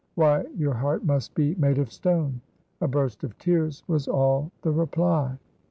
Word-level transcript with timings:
Why, 0.15 0.45
your 0.57 0.73
heart 0.73 1.05
must 1.05 1.35
be 1.35 1.53
made 1.59 1.77
of 1.77 1.91
stone." 1.91 2.41
A 2.81 2.87
burst 2.87 3.23
of 3.23 3.37
tears 3.37 3.83
was 3.87 4.07
all 4.07 4.51
the 4.63 4.71
reply. 4.71 5.37